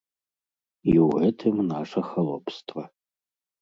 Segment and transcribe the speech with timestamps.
[0.93, 2.81] І ў гэтым наша халопства.